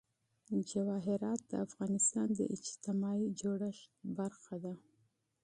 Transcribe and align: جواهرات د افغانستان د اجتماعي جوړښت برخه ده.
جواهرات 0.69 1.41
د 1.51 1.53
افغانستان 1.67 2.27
د 2.37 2.41
اجتماعي 2.55 3.27
جوړښت 3.41 3.89
برخه 4.17 4.55
ده. 4.63 4.73